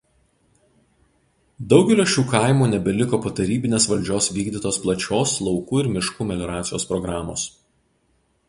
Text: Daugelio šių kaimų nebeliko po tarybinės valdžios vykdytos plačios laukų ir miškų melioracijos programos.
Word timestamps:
Daugelio 1.73 2.05
šių 2.13 2.23
kaimų 2.31 2.69
nebeliko 2.71 3.19
po 3.25 3.33
tarybinės 3.41 3.87
valdžios 3.91 4.31
vykdytos 4.39 4.81
plačios 4.87 5.37
laukų 5.49 5.83
ir 5.83 5.91
miškų 5.99 6.31
melioracijos 6.33 6.89
programos. 6.95 7.47